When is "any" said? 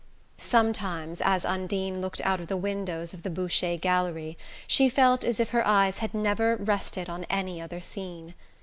7.25-7.61